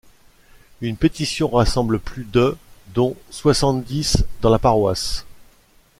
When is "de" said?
2.23-2.57